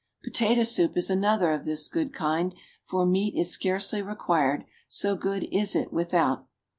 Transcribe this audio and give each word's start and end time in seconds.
POTATO 0.23 0.63
SOUP 0.63 0.97
is 0.97 1.11
another 1.11 1.51
of 1.53 1.63
this 1.63 1.87
good 1.87 2.11
kind, 2.11 2.55
for 2.83 3.05
meat 3.05 3.35
is 3.37 3.51
scarcely 3.51 4.01
required, 4.01 4.65
so 4.87 5.15
good 5.15 5.47
is 5.51 5.75
it 5.75 5.93
without. 5.93 6.47